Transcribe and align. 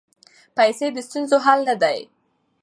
پیسې 0.57 0.87
د 0.91 0.97
ستونزو 1.07 1.37
حل 1.45 1.59
نه 1.69 1.75
دی. 1.81 1.99